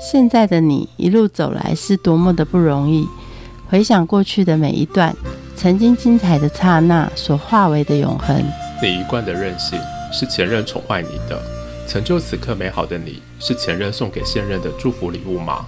[0.00, 3.06] 现在的你一路走来是多么的不容易，
[3.68, 5.14] 回想过去的每一段，
[5.54, 8.42] 曾经精彩的刹那所化为的永恒。
[8.82, 9.78] 你一贯的任性
[10.10, 11.38] 是前任宠坏你的，
[11.86, 15.66] 成就此刻美好的你是前任送给现任的祝福礼物吗？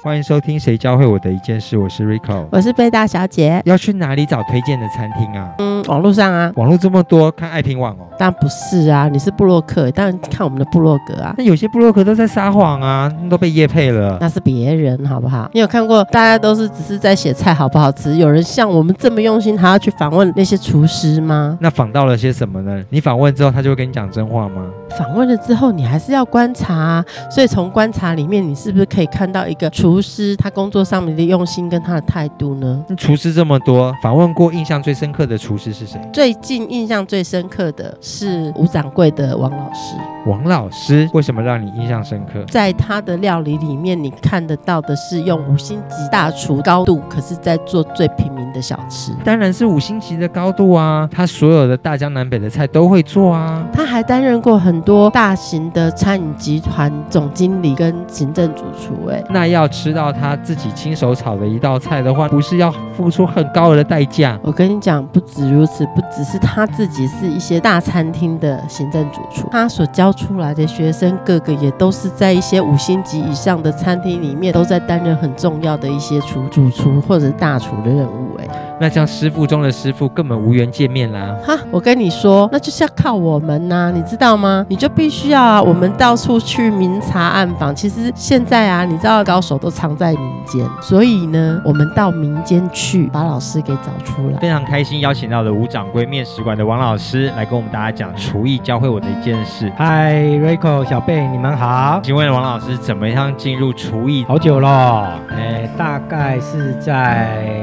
[0.00, 2.46] 欢迎收听《谁教会我的一件事》，我是 Rico。
[2.52, 3.60] 我是贝大小姐。
[3.64, 5.54] 要去哪里找推荐的餐厅啊？
[5.58, 8.06] 嗯，网络上啊，网络这么多，看爱听网哦。
[8.18, 11.34] 当然不是啊，你是布洛克，当然看我们的布洛格啊。
[11.36, 14.16] 那有些布洛克都在撒谎啊，都被叶配了。
[14.20, 15.50] 那是别人好不好？
[15.52, 18.16] 你有看过大家都是只是在写菜好不好吃？
[18.16, 21.58] 有人像我们这么用心，还要去访问那些厨师吗？
[21.60, 22.82] 那访到了些什么呢？
[22.88, 24.64] 你访问之后，他就会跟你讲真话吗？
[24.96, 27.04] 访问了之后，你还是要观察啊。
[27.30, 32.84] 所以从观察里面，你是不是可以看到一个厨师他工作上面的用心跟他的态度呢？
[32.96, 35.72] 厨师这么多，访问过印象最深刻的厨师
[36.12, 40.13] 最近印象最深刻的是吴掌柜的王老师。
[40.26, 42.42] 王老师为什么让你印象深刻？
[42.50, 49.12] 在他的料理里面，你看得到的是用五星级大厨高度，可是在做最平民的小吃。
[49.22, 51.08] 当然是五星级的高度啊！
[51.12, 53.66] 他所有的大江南北的菜都会做啊。
[53.72, 59.08] 他还担任过很多大型的餐饮集团总经理跟行政主厨。
[59.10, 64.38] 哎，那要吃到他自己亲手炒的一道菜的话，不是要付出很高额的代价？
[64.42, 78.36] 我跟你讲，不止如此，不只是他自己是一些大餐厅的行政主厨，他所教出来的学生，个个也都是在一些五星级以上的餐厅里面，都在担任很重要的一些厨主厨或者大厨的任务。
[78.38, 78.48] 哎，
[78.80, 81.36] 那像师傅中的师傅，根本无缘见面啦。
[81.46, 84.66] 哈，我跟你说，那就是要靠我们呐，你知道吗？
[84.68, 87.74] 你就必须要啊，我们到处去明察暗访。
[87.74, 94.38] 其实现在啊，你知道高手都藏在民间，所以呢，我们到民间去把老师给找出来。
[94.40, 99.72] 非常开心邀请到了吴掌柜面食馆的王老师来跟我们大家讲厨艺教会我的一件事。
[99.76, 102.00] 嗨，Rico 小贝，你们好。
[102.02, 104.24] 请问王老师怎么样进入厨艺？
[104.26, 107.54] 好久了，哎，大概是在。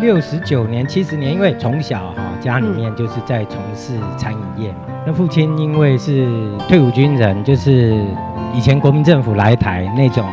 [0.00, 4.78] 六十九年、七十年，因为从小哈家里面就是在从事餐饮业嘛。
[5.04, 6.26] 那父亲因为是
[6.68, 7.94] 退伍军人，就是
[8.54, 10.24] 以前国民政府来台那种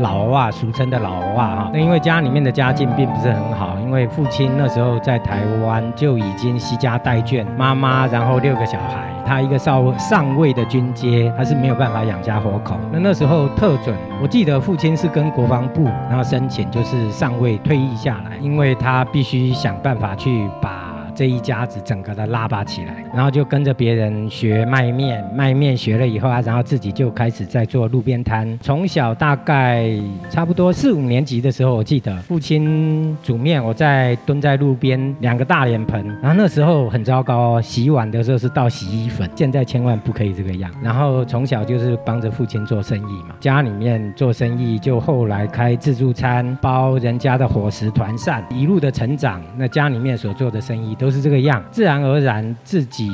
[0.00, 1.70] 老娃，俗称的老娃哈。
[1.72, 9.10] 那因为家里面的家境并不是很好，因为父亲那时候在台湾就已经惜家带眷，妈妈然后六个小孩。
[9.26, 12.76] 他一个上上尉的军阶，他是没有办法养家活口。
[12.92, 20.83] 那那时候特准，我记得父亲是跟国防部然后申请，就是上尉退役下来，因为他必须想办法去把。
[21.14, 28.58] 这一家子整个的拉拔起来，然后就跟着别人学卖面，卖面学了以后啊，然后自己就开始在做路边摊。
[28.60, 29.88] 从小大概
[30.28, 40.68] 差不多四五年级的时候，我记得父亲煮面，我在蹲在路边两个大脸盆，然后那时候很糟糕，洗碗的时候是倒洗衣粉，现在千万不可以这个样。
[40.82, 50.96] 然后从小就是帮着父亲做生意嘛，家里面做生意，就后来开自助餐，包人家的伙食团膳，一路的成长，那家里面所做的生意。
[51.03, 53.10] 都都是这个样，自然而然自己。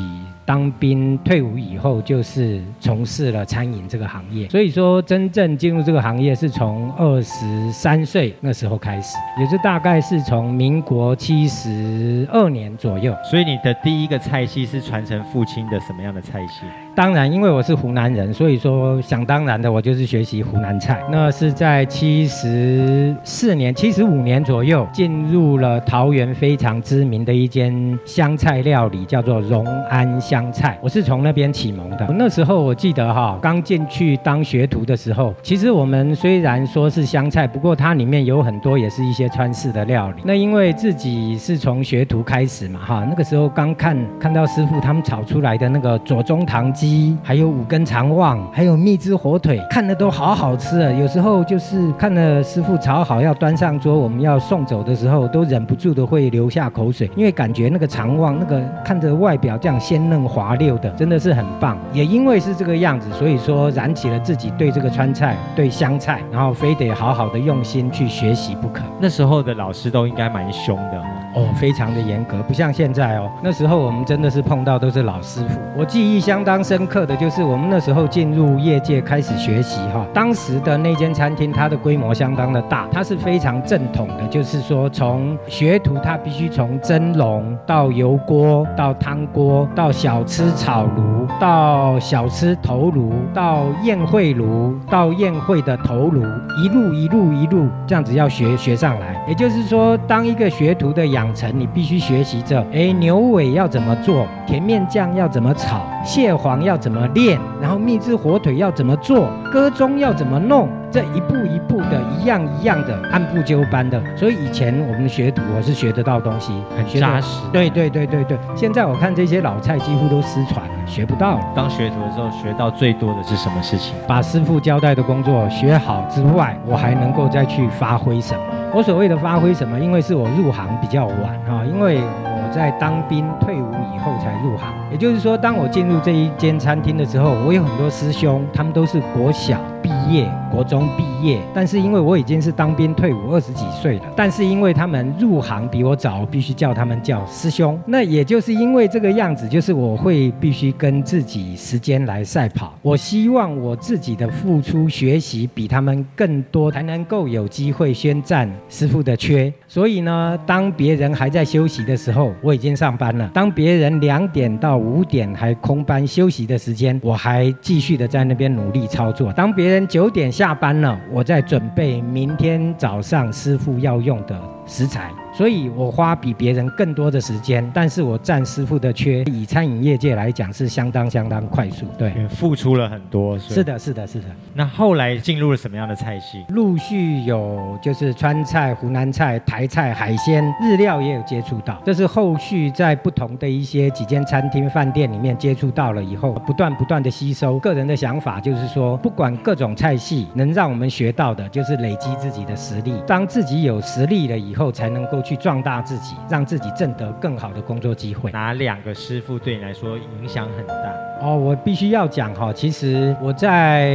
[0.46, 4.48] 当兵退伍以后，就是从事了餐饮这个行业。
[4.48, 13.14] 所以说，真正进入这个行业是从二十三岁那时候开始，也是大概是从民国七十二年左右。
[13.30, 16.66] 所以你的第一个菜系是传承父亲的什么样的菜系？
[16.94, 21.00] 当然，因为我是湖南人，所以说想当然的，我就是学习湖南菜。
[21.10, 30.50] 那是在七十四年、七十五年左右，进入了桃园非常知名的一间湘菜料理，叫做荣安湘。
[30.52, 32.06] 菜，我是从那边启蒙的。
[32.18, 40.22] 那时候我记得哈，刚进去当学徒的时候，其实我们虽然说是湘菜，不过它里面有很多也是一些川式的料理。
[40.24, 46.89] 那因为自己是从学徒开始嘛，哈，那个时候刚看看到师傅他们炒出来的那个左宗棠鸡，
[47.22, 50.90] 还有五根肠旺，还有蜜汁火腿，看的都好好吃啊。
[50.92, 60.20] 有时候就是看了师傅炒好要端上桌，我们要送走的时候，都忍不住的会流下口水，因为感觉那个肠旺那个看着外表这样鲜嫩。
[60.30, 61.76] 滑溜的，真的是很棒。
[61.92, 68.82] 也因为是这个样子，所以说燃起了自己对这个川菜、对湘菜，然后非得好好的用心去学习不可。
[69.00, 71.02] 那时候的老师都应该蛮凶的
[71.34, 73.28] 哦，非常的严格，不像现在哦。
[73.42, 75.58] 那时候我们真的是碰到都是老师傅。
[75.76, 90.22] 我记忆相当深刻的就是我们那时候进入业界开始学习哈，当时的那间餐厅它的规模相当的大，它是非常正统的，就是说从学徒他必须从蒸笼到油锅到汤锅到小。
[90.22, 96.22] 吃炒炉到小吃头炉到宴会炉到宴会的头炉，
[96.62, 99.20] 一路一路一路这样子要学学上来。
[99.26, 110.68] 也就是说，当一个学徒的养成，你必须学习着：哎，牛尾要怎么做，甜面酱要怎么炒，蟹黄王要怎么练，然后秘制火腿要怎么做，歌中要怎么弄。
[110.90, 117.40] 这一步一步的，一样一样的，按部就班的，所以以前我们学徒我是学得到东西，很扎实。
[117.52, 121.44] 对对对对对，现在我看这些老菜几乎都失传了，学不到了。
[121.54, 123.94] 当学徒的时候，学到最多的是什么事情？
[124.08, 128.40] 把师傅交代的工作学好之外，我还能够再去发挥什么？
[128.74, 129.78] 我所谓的发挥什么？
[129.78, 134.72] 因为是我入行比较晚啊，因为我在当兵退伍以后才入行。
[134.90, 147.78] 也就是说，当我进入这一间餐厅的时候，我有很多师兄，他们都是国小毕业、国中毕业，但是因为我已经是当兵退伍二十几岁了，但是因为他们入行比我早，必须叫他们叫师兄。
[147.86, 152.74] 那也就是因为这个样子，就是我会必须跟自己时间来赛跑。
[152.82, 159.52] 我希望我自己的付出学习比他们更多，才能够有机会宣战师傅的缺。
[159.68, 169.32] 所以呢，当别人还在休息的时候，我已经上班了；当别人两点到五点还空班休息的时间，我还继续的在那边努力操作。
[169.32, 175.19] 当别人九点下班了，我在准备明天早上师傅要用的食材。
[175.32, 181.86] 所以我花比别人更多的时间，但是我占师傅的缺，以餐饮业界来讲是相当相当快速。
[181.96, 183.38] 对，付出了很多。
[183.38, 184.24] 是的，是的，是的。
[184.52, 186.44] 那后来进入了什么样的菜系？
[186.48, 191.80] 陆续有就是川菜、湖南菜、台菜、海鲜、日料也有接触到。
[191.86, 197.58] 这是后续在不同的一些几间餐厅、饭店里面接触到了以后，不断不断的吸收。
[197.60, 202.94] 个人的想法就是说，不管各种菜系，能让我们学到的，就是累积自己的实力。
[203.06, 205.20] 当自己有实力了以后，才能够。
[205.30, 208.32] 去壮大自己，让自己挣得更好的工作机会。
[208.32, 210.74] 哪两个师傅对你来说影响很大？
[211.22, 213.92] 哦，我必须要讲哈，其实我在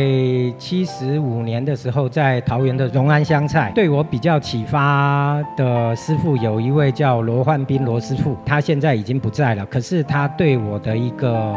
[0.57, 11.53] 七十五年的时候，在桃园的荣安香菜，对我比较启发的师傅有一位叫罗焕斌罗师傅，他现在已经不在了，可是他对我的一个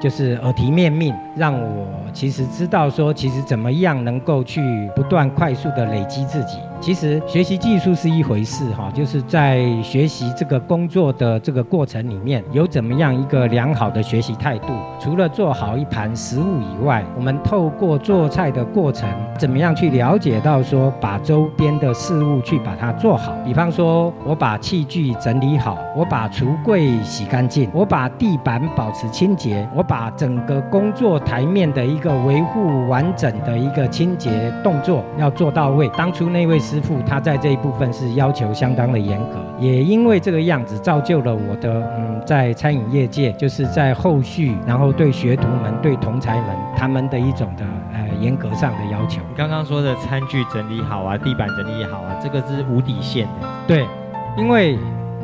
[0.00, 4.60] 就是耳提面命，让我其实知道说，其实怎么样能够去
[4.94, 6.58] 不断快速的累积自己。
[6.78, 14.66] 其实学习技术是一回事哈，就是是在学习这个工作的这个过程里面，有怎么样一个良好的学习态度。
[15.00, 19.08] 除了做好一盘食物以外，我们透过做菜的过程，
[19.38, 23.32] 怎么样去了解到说，把周边的事物去把它做好。
[23.44, 35.88] 比方说，我把器具整理好，我把橱柜洗干净，我把地板保持清洁，我把整个工作台面的一个维护完整的一个清洁动作要做到位。
[35.96, 36.60] 当初那位。
[36.66, 49.20] 师傅他在这一部分是要求相当的严格，也因为这个样子造就了我的嗯，在餐饮业界就是在后续，然后对学徒们、对同才们他们的一种的呃严格上的要求。
[49.36, 53.48] 刚刚说的餐具整理好啊，地板整理好啊，这个是无底线的。
[53.66, 53.86] 对，
[54.36, 54.78] 因为。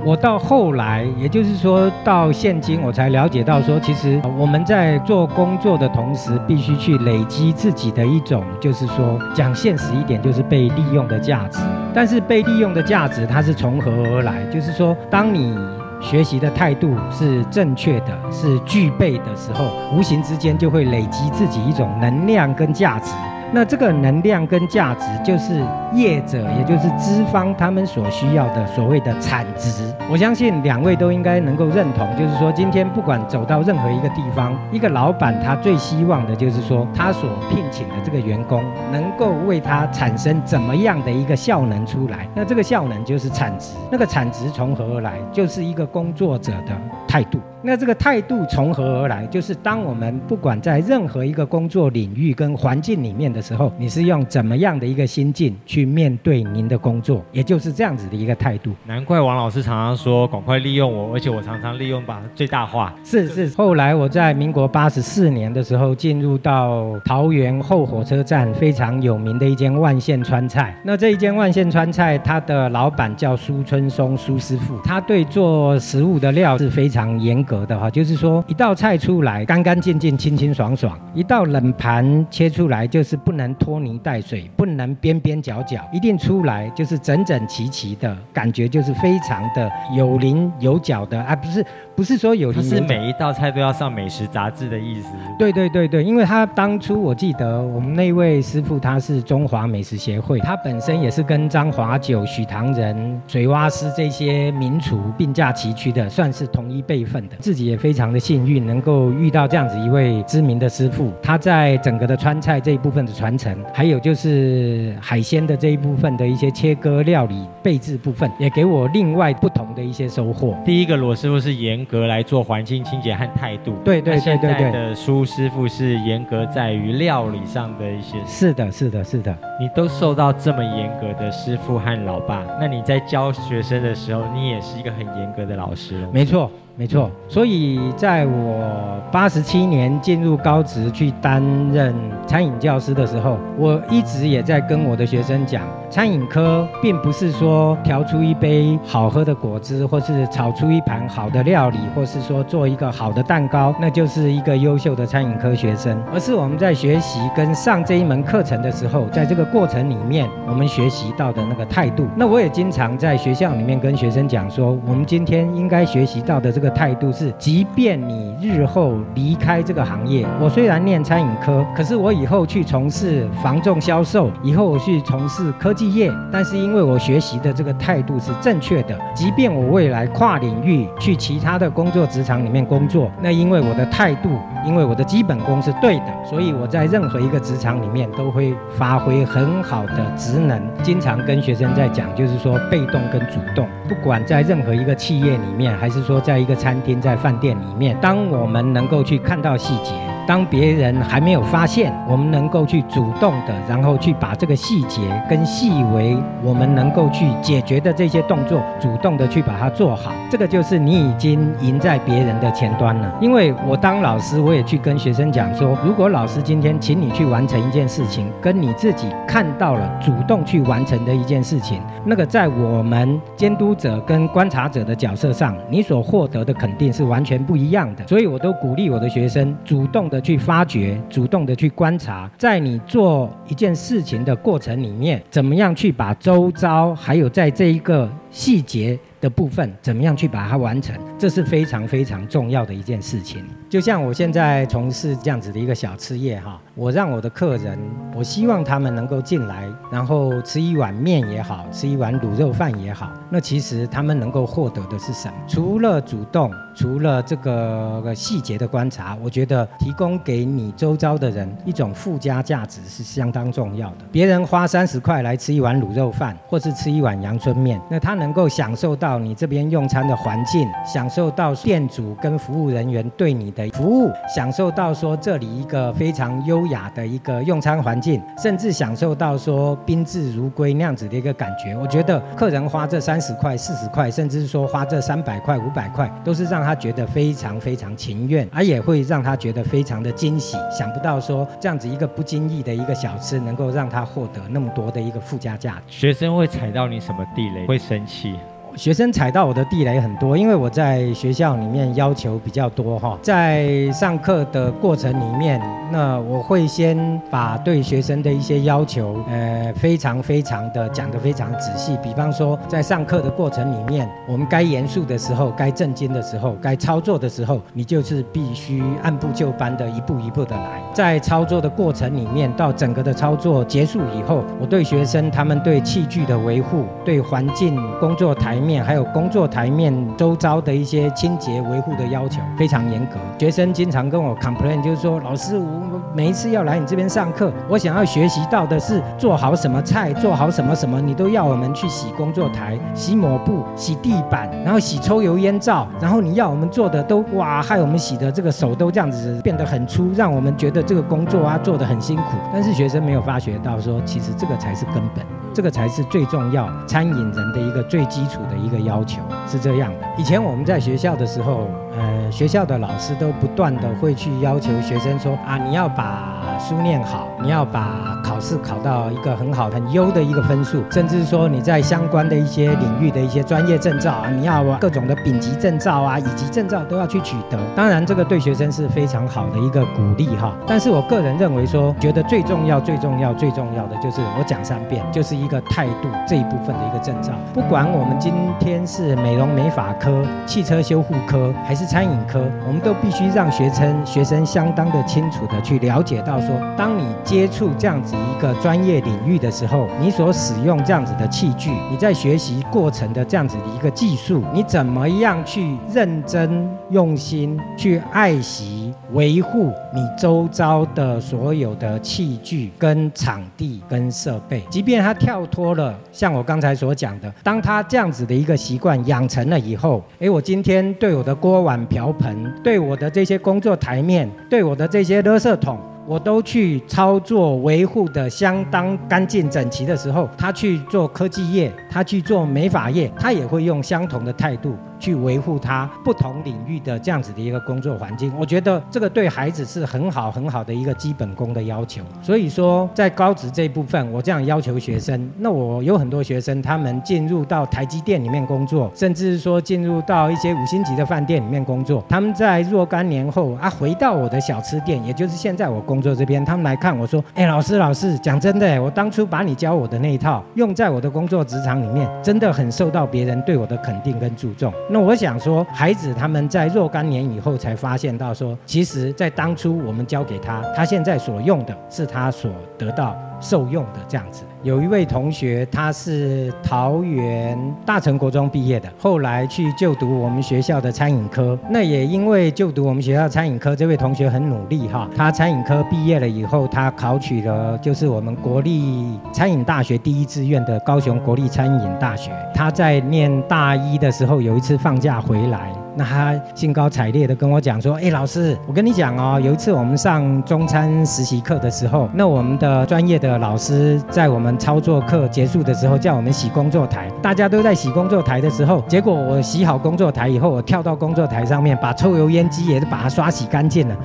[0.05, 11.61] 我到后来，也就是说到现今，我才了解到说，其实我们在做工作的同时，必须去累积自己的一种，就是说讲现实一点，就是被利用的价值。
[11.95, 14.43] 但是被利用的价值，它是从何而来？
[14.47, 15.57] 就是说，当你
[16.01, 19.67] 学习的态度是正确的，是具备的时候，
[19.97, 23.13] 无形之间就会累积自己一种能量跟价值。
[23.55, 25.63] 那这个能量跟价值，就是
[25.93, 29.95] 业者，也就是资方他们所需要的所谓的产值。
[30.11, 42.27] 我相信两位都应该能够认同，就是说，今天不管走到任何一个地方，一个老板他最希望的就是说，他所聘请的这个员工能够为他产生怎么样的一个效能出来。
[42.35, 43.75] 那这个效能就是产值。
[43.91, 45.19] 那个产值从何而来？
[45.31, 46.73] 就是一个工作者的
[47.13, 47.39] 态度。
[47.65, 49.25] 那这个态度从何而来？
[49.27, 58.73] 就是当我们不管在任何一个工作领域跟环境里面的时候，你是用怎么样的一个心境去面对您的工作，也就是这样子的一个态度。
[58.87, 62.93] 难怪王老师常常说赶快利用我，而且我常常利用把最大化。
[63.05, 63.49] 是是。
[63.57, 70.75] 后来我在民国八十四年的时候进入到桃园后火车站非常有名的一间万县川菜。
[70.83, 77.63] 那这一间万县川菜，它的老板叫苏春松苏师傅，他对做食物的料是非常严格。
[77.67, 91.65] 的哈，就是说一道菜出来干干净净、清清爽爽；一道冷盘切出来就是不能拖泥带水，不能边边角角，一定出来就是整整齐齐的感觉，就是非常的有棱有角的，啊不是。
[91.95, 95.09] 不是说有，不是每一道菜都要上美食杂志的意思。
[95.39, 107.37] 对对对对，因为他当初我记得我们那位师傅他是中华美食协会，他本身也是跟张华九、许唐仁、水蛙师这些名厨并驾齐驱的，算是同一辈分的。
[107.41, 111.13] 自己也非常的幸运，能够遇到这样子一位知名的师傅。
[111.23, 120.57] 他在整个的川菜这一部分的传承，还有就是海鲜的这一部分的一些切割料理备制部分，也给我另外不同的一些收获。
[120.65, 124.73] 第一个罗师傅是严格来做环境清洁和态度，对对对对对。
[124.73, 128.17] 的苏师傅是严格在于料理上的一些。
[128.27, 129.37] 是的，是的，是的。
[129.61, 136.09] 你都受到这么严格的师傅和老爸，那你在教学生的时候，你也是一个很严格的老师喽？
[136.13, 136.51] 没错。
[136.75, 141.95] 没错，所以在我八十七年进入高职去担任
[142.27, 162.07] 餐饮教师的时候，我一直也在跟我的学生讲，餐饮科并不是说调出一杯好喝的果汁，或是炒出一盘好的料理，或是说做一个好的蛋糕，那就是一个优秀的餐饮科学生，而是我们在学习跟上这一门课程的时候，在这个过程里面，我们学习到的那个态度。
[162.17, 184.31] 那我也经常在学校里面跟学生讲说，我们今天应该学习到的这个态度是，即便你日后离开这个行业，我虽然念餐饮科，可是我以后去从事房仲销售，以后我去从事科技业，但是因为我学习的这个态度是正确的，即便我未来跨领域去其他的工作职场里面工作，那因为我的态度，
[184.65, 190.63] 因为我的基本功是对的，所以我在任何一个职场里面都会发挥很好的职能。
[190.83, 196.93] 经常跟学生在讲，就是说被动跟主动，不管在任何一个企业里面，还是说在一个餐厅。
[197.01, 199.93] 在饭店里面，当我们能够去看到细节。
[200.25, 210.13] 当别人还没有发现，我们能够去主动的，然后去把这个细节跟细微，我们能够去解决的这些动作，主动的去把它做好。
[210.31, 213.13] 这个就是你已经赢在别人的前端了。
[213.21, 228.07] 因为我当老师，我也去跟学生讲说，如果老师今天请你去完成一件事情，跟你自己看到了主动去完成的一件事情，那个在我们监督者跟观察者的角色上，你所获得的肯定是完全不一样的。
[228.07, 230.03] 所以我都鼓励我的学生主动。
[230.13, 243.43] 的去发掘，主动的去观察，在你做一件事情的过程里面，怎么样去把周遭，还有在这一个细节的部分，怎么样去把它完成，这是非常非常重要的一件事情。
[243.71, 247.79] 就像我现在从事这样子的一个小吃业哈，我让我的客人，
[248.15, 255.35] 我希望他们能够进来，然后吃一碗面也好，吃一碗卤肉饭也好，那其实他们能够获得的是什么？
[255.47, 263.97] 除了主动，除了这个细节的观察，我觉得提供给你周遭的人一种附加价值是相当重要的。
[264.11, 273.69] 别人花三十块来吃一碗卤肉饭，或是吃一碗阳春面，那他能够享受到你这边用餐的环境，享受到店主跟服务人员对你的。
[273.73, 281.77] 服务享受到说这里一个非常优雅的一个用餐环境，甚至享受到说宾至如归那样子的一个感觉。
[281.77, 290.57] 我觉得客人花这三十块、四十块，甚至是说花这三百块、五百块，都是让他觉得非常非常情愿，而也会让他觉得非常的惊喜。
[290.71, 295.93] 想不到说这样子一个不经意的一个小吃，能够让他获得那么多的一个附加价值。
[295.93, 297.67] 学生会踩到你什么地雷？
[297.67, 298.35] 会生气？
[298.77, 305.61] 学生踩到我的地雷很多，因为我在学校里面要求比较多哈，在上课的过程里面，
[305.93, 311.99] 那我会先把对学生的一些要求，呃，非常非常的讲得非常仔细。
[312.03, 320.81] 比方说，在上课的过程里面，我们该严肃的时候，该正经的时候，该操作的时候，你就是必须按部就班的一步一步的来。
[320.95, 328.62] 在操作的过程里面，到整个的操作结束以后，我对学生他们对器具的维护，对环境工作台。
[328.63, 333.17] 面还有工作台面周遭的一些清洁维护的要求非常严格。
[333.39, 352.37] 学生经常跟我 complain，就是说老师，我每一次要来你这边上课，我想要学习到的是做好什么菜，做好什么什么，你都要我们去洗工作台、洗抹布、洗地板，然后洗抽油烟罩，然后你要我们做的都哇，害我们洗的这个手都这样子变得很粗，让我们觉得这个工作啊做得很辛苦。
[352.53, 358.41] 但是学生没有发觉到说，其实这个才是根本，这个才是最重要，餐饮人的一个最基础。
[358.53, 377.59] 的一个要求是这样的，以前我们在学校的时候，呃，学校的老师都不断的会去要求学生说啊，你要把书念好，你要把考试考到一个很好很优的一个分数，甚至说你在相关的一些领域的一些专业证照啊，你要各种的丙级证照啊，乙级证照都要去取得。
[377.77, 380.55] 当然，这个对学生是非常好的一个鼓励哈。
[380.67, 408.82] 但是我个人认为说，觉得最重要、最重要、最重要的就是我讲三遍，就是一个态度这一部分的一个证照，不管我们今天是美容美发科、汽车修护科还是餐饮科，我们都必须让学生学生相当的清楚的去了解到，说当你接触这样子一个专业领域的时候，你所使用这样子的器具，你在学习过程的这样子的一个技术，你怎么样去认真用心去爱惜。
[409.13, 414.63] 维护你周遭的所有的器具、跟场地、跟设备。
[414.71, 425.79] 即便他跳脱了，像我刚才所讲的，当他这样子的一个习惯养成了以后，诶，我今天对我的锅碗瓢盆，对我的这些工作台面，对我的这些垃圾桶。
[426.05, 434.77] 我都去操作维护的相当干净整齐的时候，他去做科技业，他去做美发业，他也会用相同的态度。
[435.03, 442.01] 去维护他不同领域的这样子的一个工作环境，我觉得这个对孩子是很好很好的一个基本功的要求。
[442.23, 452.05] 所以说，在高职这一部分，我这样要求学生，那我有很多学生，他们进入到台积电里面工作，甚至说进入到一些五星级的饭店里面工作。
[452.09, 473.17] 他们在若干年后啊，回到我的小吃店，也就是现在我工作这边，他们来看我说：“哎，老师老师，讲真的，我当初把你教我的那一套用在我的工作职场里面，真的很受到别人对我的肯定跟注重。”那我想说，孩子他们在若干年以后才发现到说，其实，在当初我们教给他，他现在所用的是他所得到。
[473.43, 481.59] 受用的这样子，有一位同学，他是桃园大成国中毕业的，后来去就读我们学校的餐饮科。
[481.69, 485.09] 那也因为就读我们学校餐饮科，这位同学很努力哈。
[485.17, 492.31] 他餐饮科毕业了以后，他考取了就是我们国立餐饮大学第一志愿的高雄国立餐饮大学。
[492.55, 495.82] 他在念大一的时候，有一次放假回来。
[495.95, 507.11] 那他兴高采烈的跟我讲说：“哎，老师，我跟你讲哦，有一次我们上中餐实习课的时候，那我们的专业的老师在我们操作课结束的时候，叫我们洗工作台。
[507.21, 513.97] 大家都在洗工作台的时候，结果我洗好工作台以后，我跳到工作台上面，把抽油烟机也是把它刷洗干净了。”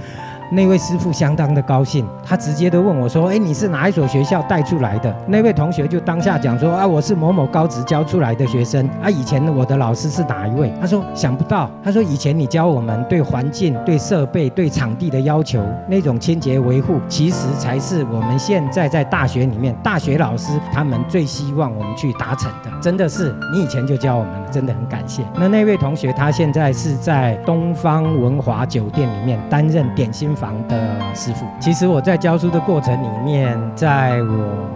[0.50, 8.88] 那位师傅相当的高兴，他直接的问我说：“哎，你是哪一所学校带出来的？”那位同学就当下讲说：“啊，我是某某高职教出来的学生。
[9.04, 22.72] 啊，以前我的老师是哪一位？”他说：“想不到。”他说：“以前你教我们对环境、对设备、对场地的要求，那种清洁维护，其实才是我们现在在大学里面，大学老师他们最希望我们去达成的。
[22.82, 30.37] 真的是你以前就教我们了，真的很感谢。”那那位同学他现在是在东方文华酒店里面担任点心。
[30.39, 34.67] 房的师傅，其实我在教书的过程里面，在我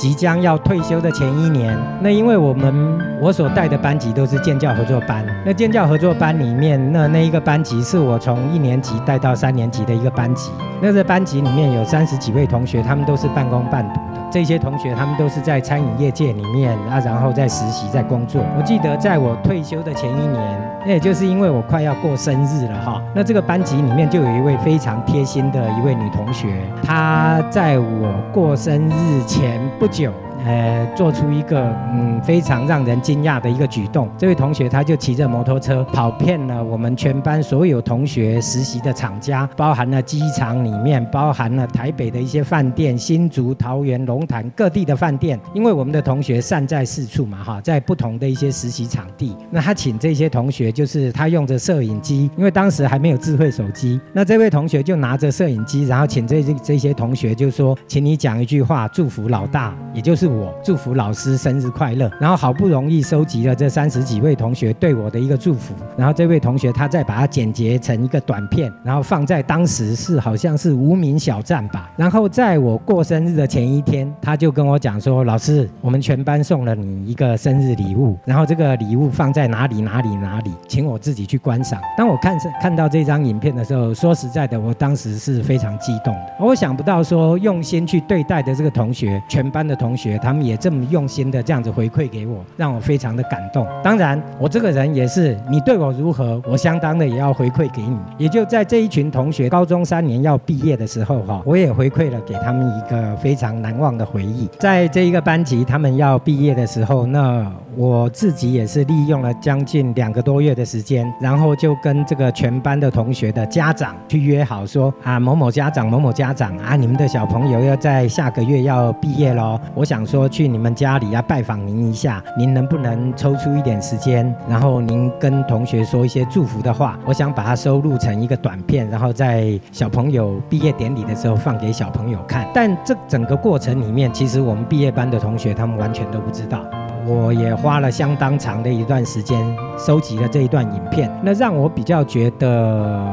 [0.00, 18.40] 即将要退休的前一年，那因为我们我所带的班级都是建教合作班，那建教合作班里面，那那一个班级是我从一年级带到三年级的一个班级，那这班级里面有三十几位同学，他们都是半工半读的，这些同学他们都是在餐饮业界里面啊，然后在实习在工作。
[18.56, 20.70] 我记得在我退休的前一年。
[20.82, 26.48] 那也就是因为我快要过生日了哈，那这个班级里面就有一位非常贴心的一位女同学，
[26.82, 30.29] 她在我过生日前不酒。
[30.44, 34.08] 呃，做出一个嗯非常让人惊讶的一个举动。
[34.16, 45.38] 这位同学他就骑着摩托车跑遍了我们全班所有同学实习的厂家，包含了机场里面，包含了台北的一些饭店，新竹、桃园、龙潭各地的饭店。
[45.52, 49.36] 因为我们的同学散在四处嘛，哈，在不同的一些实习场地。
[49.50, 54.00] 那他请这些同学，就是他用着摄影机，因为当时还没有智慧手机。
[54.14, 60.29] 那这位同学就拿着摄影机，然后请这这这些同学就说，请你讲一句话，祝福老大，也就是。
[60.30, 71.90] 我祝福老师生日快乐，然后好不容易收集了这三十几位同学对我的一个祝福，然后这位同学他再把它剪辑成一个短片，然后放在当时是好像是无名小站吧。
[71.96, 86.32] 然后在我过生日的前一天，他就跟我讲说：“老师，我们全班送了你一个生日礼物，然后这个礼物放在哪里哪里哪里，请我自己去观赏。”当我看看到这张影片的时候，说实在的，我当时是非常激动的。
[86.38, 90.09] 我想不到说用心去对待的这个同学，全班的同学。
[90.18, 93.66] 他们也这么用心的这样子回馈给我，让我非常的感动。
[93.82, 97.96] 当然，我这个人也是，你对我如何，我相当的也要回馈给你。
[98.18, 104.48] 也就在这一群同学高中三年要毕业的时候，哈，我也回馈了给他们一个非常难忘的回忆。
[104.58, 119.99] 在这一个班级，他们要毕业的时候，那我自己也是利用了将近两个多月的时间，然后就跟这个全班的同学的家长去约好说啊，某某家长，某某家长啊，你们的小朋友要在下个月要毕业喽，我想。
[120.00, 126.98] 想说去你们家里要拜访您一下，您能不能抽出一点时间，然后您跟同学说一些祝福的话？
[127.04, 132.48] 我想把它收录成一个短片，然后在小朋友毕业典礼的时候放给小朋友看。
[132.54, 136.64] 但这整个过程里面，其实我们毕业班的同学他们完全都不知道。
[137.06, 139.38] 我也花了相当长的一段时间
[139.76, 143.06] 收集了这一段影片，那让我比较觉得。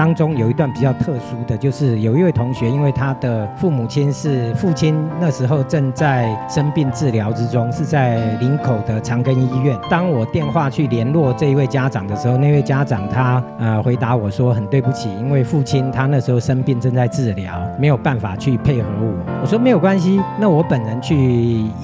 [0.00, 9.76] 当中有一段比较特殊的，就是有一位同学，因为他的父母亲是父亲那时候正在生病治疗之中，是在林口的长庚医院。
[9.90, 19.12] 当我电话去联络这一位家长的时候，那位家长他呃回答我说很对不起，因为父亲他那时候生病正在治疗，没有办法去配合我。
[19.42, 21.14] 我说没有关系，那我本人去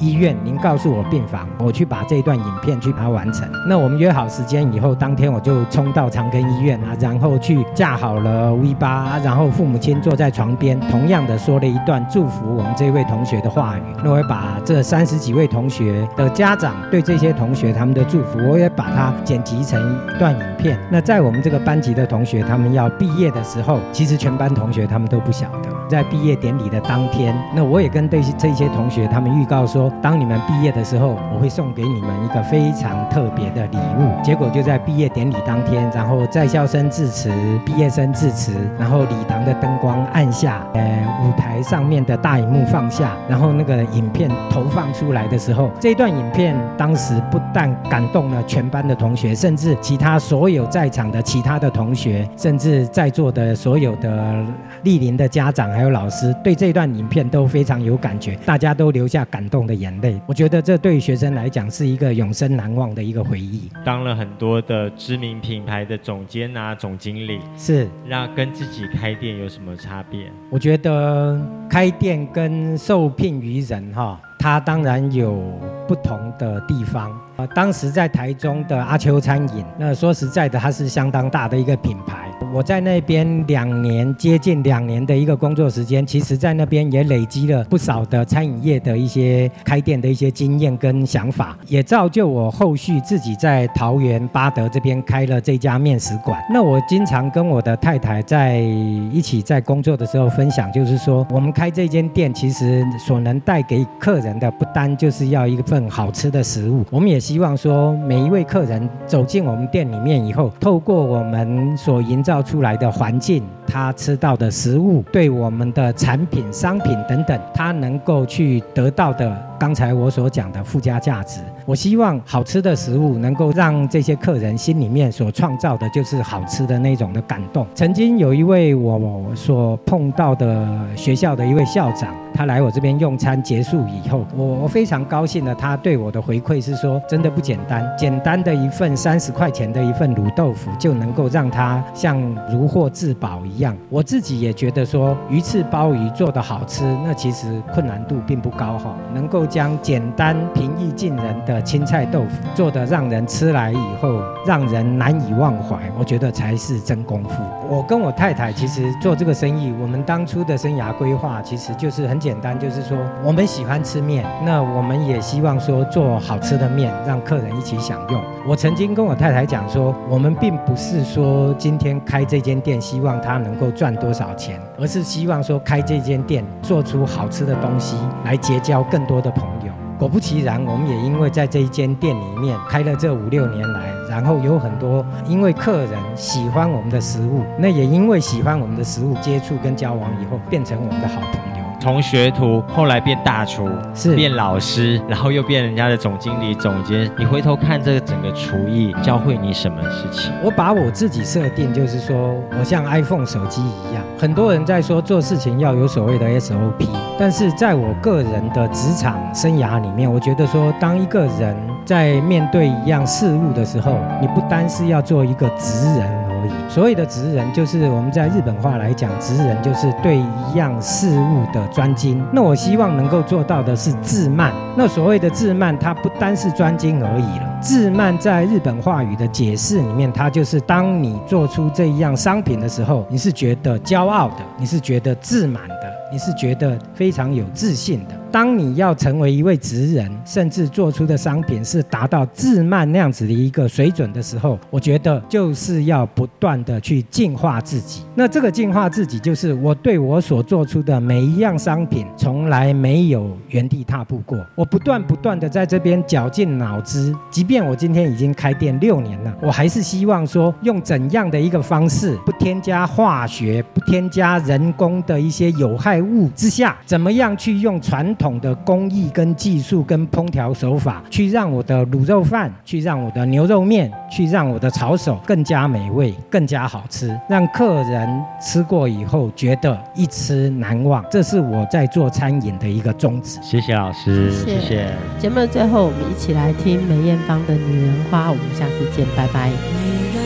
[0.00, 3.46] 医院，您告诉我病房，我去把这一段影片去把它完成。
[3.68, 13.83] 那我们约好时间以后，当天我就冲到长庚医院啊，然后去架好了 V 八，然后父母亲坐在床边，同样的说了一段祝福我们这位同学的话语。
[14.03, 20.79] 那我也把这三十几位同学的家长对这些同学他们的祝福，我也把它剪辑成一段影片。
[20.90, 34.23] 那在我们这个班级的同学他们要毕业的时候，其实全班同学他们都不晓得，在毕业典礼的当天，那我也跟这些这些同学他们预告说，当你们毕业的时候，我会送给你们一个非常特别的礼物。
[34.23, 37.31] 结果就在毕业典礼当天，然后在校生致辞、
[37.64, 54.44] 毕业生致辞，然后礼堂的灯光按下，呃，舞台上面的大荧幕放下，然后那个影片投放出来的时候，这段影片当时不但感动了全班的同学，甚至其他所有在场的其他的同学，甚至在座的所有的
[54.85, 60.20] 莅临的家长还有老师，对这段影片都非常有感觉，大家都流下感动的眼泪。
[60.27, 63.68] 我觉得这对于学生来讲是一个永生难忘的一个回忆。
[63.85, 67.76] 当了很多的知名品牌的总监啊、总经理，是，
[68.07, 70.31] 那跟自己开店有什么差别？
[70.51, 75.41] 我觉得开店跟受聘于人哈，它当然有
[75.89, 77.11] 不同的地方。
[77.37, 82.31] 呃，当时在台中的阿秋餐饮，那说实在的，它是相当大的一个品牌。
[82.55, 96.42] 我在那边两年，接近两年的一个工作时间，其实在那边也累积了不少的餐饮业的一些开店的一些经验跟想法，也造就我后续自己在桃园八德这边开了这家面食馆。
[96.51, 121.41] 那我经常跟我的太太在一起在工作的时候分享，就是说我们开这间店，其实所能带给客人的，不单就是要一份好吃的食物，我们也希望说每一位客人走进我们店里面以后，透过我们所营造出来的环境，他吃到的食物，对我们的产品、商品等等，他能够去得到的，刚才我所讲的附加价值。
[121.65, 127.67] 我希望好吃的食物能够让这些客人心里面所创造的就是好吃的那种的感动。
[127.75, 142.20] 曾经有一位我所碰到的学校的一位校长，他来我这边用餐结束以后，我我非常高兴的，他对我的回馈是说，真的不简单，简单的一份三十块钱的一份卤豆腐就能够让他像
[142.53, 143.75] 如获至宝一样。
[143.88, 157.31] 我自己也觉得说，鱼翅鲍鱼做的好吃，那其实困难度并不高哈，能够将简单平易近人的青菜豆腐做的让人吃来以后让人难以忘怀，我觉得才是真功夫。
[157.66, 168.21] 我跟我太太其实做这个生意，我们当初的生涯规划其实就是很简单，就是说我们喜欢吃面，那我们也希望说做好吃的面，让客人一起享用。
[168.45, 179.73] 我曾经跟我太太讲说，我们并不是说今天开这间店希望它能够赚多少钱，而是希望说开这间店做出好吃的东西，来结交更多的朋友。
[179.97, 191.56] 果不其然，我们也因为在这一间店里面开了这五六年来，然后有很多因为客人喜欢我们的食物，那也因为喜欢我们的食物，接触跟交往以后，变成我们的好朋友。
[191.87, 197.09] 从学徒后来变大厨，是变老师，然后又变人家的总经理、总监。
[197.16, 200.33] 你回头看这个整个厨艺，教会你什么事情？
[200.42, 216.26] 我把我自己设定，就是说我像 iPhone 手机一样，很多人在说做事情要有所谓的 SOP，但是在我个人的职场生涯里面，我觉得说，当一个人在面对一样事物的时候，你不单是要做一个职人
[216.68, 222.22] 所谓的职人，就是我们在日本话来讲，职人就是对一样事物的专精。
[222.32, 224.52] 那我希望能够做到的是自慢。
[224.76, 227.59] 那所谓的自慢，它不单是专精而已了。
[227.61, 238.14] 自慢在日本话语的解释里面，它就是当你做出这一样商品的时候，你是觉得骄傲的，你是觉得自满的，你是觉得非常有自信的。
[238.37, 248.03] 当你要成为一位职人，甚至做出的商品是达到自慢那样子的一个水准的时候，我觉得就是要不断的去进化自己。
[248.14, 254.38] 那这个进化自己，就是我对我所做出的每一样商品，从来没有原地踏步过。
[254.55, 268.26] 我不断不断的在这边绞尽脑汁，即便我今天已经开店六年了，我还是希望说，用怎样的一个方式，不添加化学，不添加人工的一些有害物之下，怎么样去用传统。
[268.27, 278.09] 统的工艺跟技术跟烹调手法，去让我的卤肉饭，去让我的牛肉面，去让我的炒手更加美味，更加好吃，让客人
[278.43, 281.05] 吃过以后觉得一吃难忘。
[281.09, 283.39] 这是我在做餐饮的一个宗旨。
[283.41, 284.93] 谢谢老师，谢谢谢谢。
[285.21, 290.26] 节目的最后，我们一起来听梅艳芳的《女人花》，我们下次见，拜拜。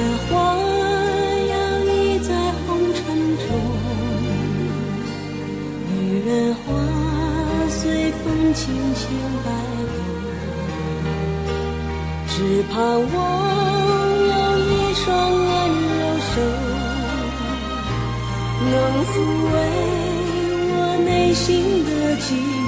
[8.60, 9.02] 随风轻轻
[9.42, 9.96] 摆动，
[12.28, 12.34] 只
[12.70, 13.16] 盼望
[14.28, 15.44] 有一双温
[15.96, 16.32] 柔手，
[18.70, 18.72] 能
[19.06, 19.12] 抚
[19.52, 19.54] 慰
[20.76, 21.48] 我内心
[21.86, 21.88] 的
[22.20, 22.59] 寂寞。